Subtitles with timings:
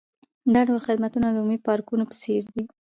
[0.53, 2.63] دا ډول خدمتونه د عمومي پارکونو په څیر دي